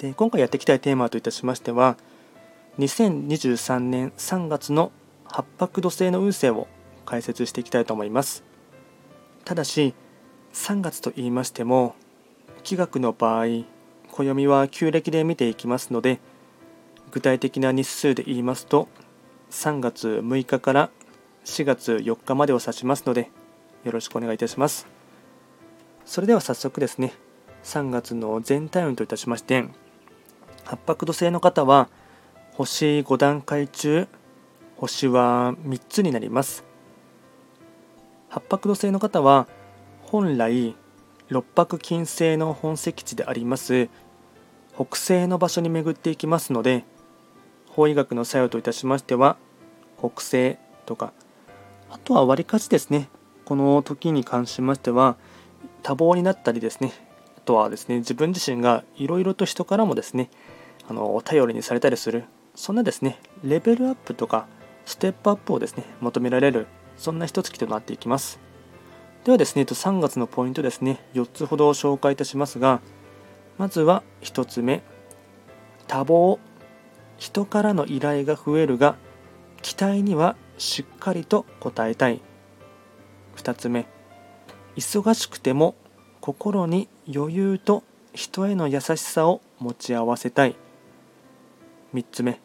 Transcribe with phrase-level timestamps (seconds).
[0.00, 1.98] で今回やっていきたいテーマといたしましては
[2.78, 4.92] 2023年3月の
[5.26, 6.68] 八白土星の運勢を
[7.04, 8.42] 解説していきたいと思います。
[9.44, 9.94] ただし
[10.54, 11.94] 3月と言いましても
[12.62, 13.64] 気学の場合
[14.10, 16.18] 暦は旧暦で見ていきますので
[17.10, 18.88] 具体的な日数で言いますと
[19.50, 20.90] 3月6日から
[21.44, 23.30] 4月4日までを指しますので
[23.84, 24.86] よろしくお願いいたします。
[26.06, 27.12] それでは早速ですね
[27.64, 29.66] 3月の全体運といたしまして
[30.70, 31.88] 八白土星の方は
[32.52, 34.06] 星5段階中
[34.76, 36.64] 星は3つになります。
[38.28, 39.48] 八白土星の方は
[40.02, 40.76] 本来
[41.28, 43.88] 六白金星の本石地であります
[44.76, 46.84] 北西の場所に巡っていきますので
[47.66, 49.36] 法医学の作用といたしましては
[49.98, 51.12] 北西とか
[51.90, 53.08] あとはわりかしですね
[53.44, 55.16] この時に関しましては
[55.82, 56.92] 多忙になったりですね
[57.36, 60.30] あとはですね自分自身がいろいろと人からもですね
[60.90, 62.24] あの頼りにされたりする
[62.56, 64.48] そんなですねレベルアップとか
[64.84, 68.40] ステップアップをですね求められるそんな一月となっていきます。
[69.24, 72.80] ではですね3月のポイントですね4つほど紹介いたしますが
[73.56, 74.82] まずは1つ目
[75.86, 76.38] 多忙。
[77.18, 78.96] 人からの依頼が増えるが
[79.62, 82.20] 期待にはしっかりと応えたい。
[83.36, 83.86] 2つ目
[84.76, 85.76] 忙しくても
[86.20, 90.56] 心に余裕と人への優しさを持ち合わせたい。
[91.94, 92.40] 3つ目。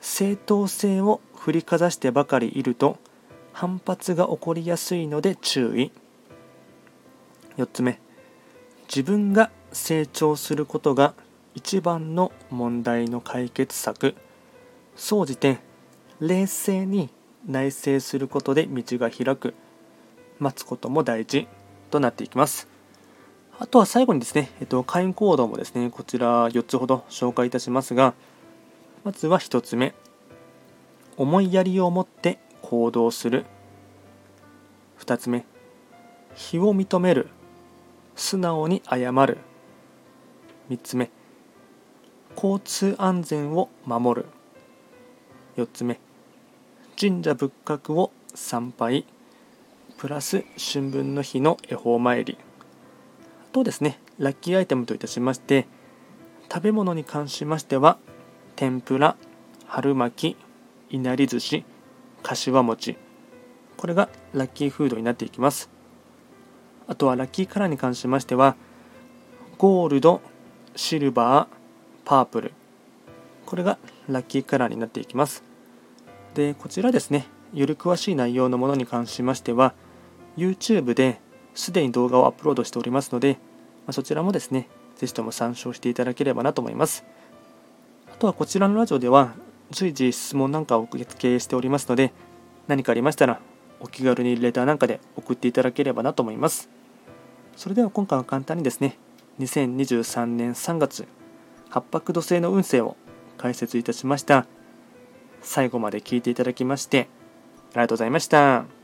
[0.00, 2.98] 正当性を振りかざしてばかりいると
[3.52, 5.90] 反発が起こりやすいので注意。
[7.56, 8.00] 4つ目。
[8.88, 11.14] 自分が成長することが
[11.54, 14.14] 一番の問題の解決策。
[14.96, 15.58] 総じて
[16.20, 17.10] 冷静に
[17.46, 19.54] 内省することで道が開く。
[20.38, 21.46] 待つことも大事。
[21.92, 22.66] となっていきます。
[23.60, 28.14] あとは最後にですね、えっと、会員行動もですねこちら4つほど紹介いたしますが
[29.04, 29.94] まずは1つ目。
[31.16, 33.46] 思いやりを持って行動する。
[35.00, 35.44] 2つ目。
[36.34, 37.28] 非を認める。
[38.14, 39.38] 素直に謝る。
[40.70, 41.10] 3つ目。
[42.36, 44.26] 交通安全を守る。
[45.56, 45.98] 4つ目。
[46.98, 49.04] 神社仏閣を参拝。
[49.98, 52.38] プラス春分の日の恵方参り。
[53.52, 55.66] あとですねラッキーアイテムといたしまして
[56.50, 57.98] 食べ物に関しましては
[58.62, 59.16] 天ぷら
[59.66, 61.64] 春巻きいなり寿司
[62.22, 62.96] かしわ餅。
[63.76, 65.68] これがラッキーフードになっていきます。
[66.86, 68.54] あとはラッキーカラーに関しましては
[69.58, 70.20] ゴールド
[70.76, 71.56] シルバー
[72.04, 72.52] パープル。
[73.46, 73.78] これが
[74.08, 75.42] ラッキーカラーになっていきます。
[76.34, 79.74] でこちらですねより詳しい内容のものに関しましては
[80.36, 81.20] YouTube で
[81.56, 83.38] すでに動画をアップロードしておりますので、
[83.88, 87.04] ま、そちらもですねぜひとも参照していただければなと思います。
[88.22, 89.34] とはこちらのラジオでは
[89.72, 92.12] 随時質問なんかを受け付けしておりますので
[92.68, 93.40] 何かありましたら
[93.80, 96.68] お気軽にレターなんかで送っていただければなと思います
[97.56, 98.96] それでは今回は簡単にですね
[99.40, 101.08] 2023年3月
[101.68, 102.96] 八白土星の運勢を
[103.38, 104.46] 解説いたしました
[105.40, 107.08] 最後まで聞いていただきまして
[107.72, 108.81] ありがとうございました。